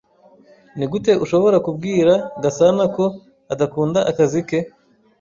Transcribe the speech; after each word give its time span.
Nigute 0.77 1.11
ushobora 1.23 1.57
kubwira 1.65 2.13
Gasanako 2.43 3.05
adakunda 3.53 3.99
akazi 4.11 4.41
ke? 4.47 4.59